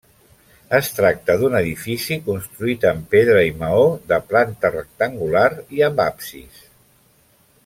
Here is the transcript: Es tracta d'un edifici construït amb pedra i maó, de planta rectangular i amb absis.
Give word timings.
Es 0.77 0.87
tracta 0.99 1.35
d'un 1.41 1.57
edifici 1.59 2.17
construït 2.31 2.89
amb 2.93 3.05
pedra 3.13 3.45
i 3.51 3.53
maó, 3.61 3.85
de 4.13 4.21
planta 4.33 4.75
rectangular 4.79 5.47
i 5.81 5.89
amb 5.91 6.07
absis. 6.11 6.69